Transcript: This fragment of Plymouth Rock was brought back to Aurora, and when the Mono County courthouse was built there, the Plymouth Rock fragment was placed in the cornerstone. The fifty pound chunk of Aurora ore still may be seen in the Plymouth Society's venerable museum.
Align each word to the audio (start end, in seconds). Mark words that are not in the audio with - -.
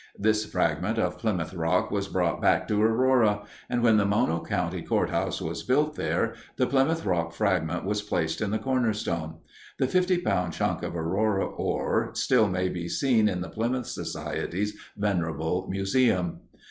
This 0.17 0.45
fragment 0.45 0.97
of 0.97 1.19
Plymouth 1.19 1.53
Rock 1.53 1.91
was 1.91 2.07
brought 2.07 2.41
back 2.41 2.67
to 2.69 2.81
Aurora, 2.81 3.43
and 3.69 3.83
when 3.83 3.97
the 3.97 4.03
Mono 4.07 4.43
County 4.43 4.81
courthouse 4.81 5.39
was 5.39 5.61
built 5.61 5.93
there, 5.95 6.33
the 6.55 6.65
Plymouth 6.65 7.05
Rock 7.05 7.33
fragment 7.33 7.85
was 7.85 8.01
placed 8.01 8.41
in 8.41 8.49
the 8.49 8.57
cornerstone. 8.57 9.35
The 9.77 9.85
fifty 9.85 10.17
pound 10.17 10.53
chunk 10.53 10.81
of 10.81 10.95
Aurora 10.95 11.45
ore 11.45 12.09
still 12.15 12.47
may 12.47 12.67
be 12.67 12.89
seen 12.89 13.29
in 13.29 13.41
the 13.41 13.49
Plymouth 13.49 13.85
Society's 13.85 14.75
venerable 14.97 15.67
museum. 15.69 16.39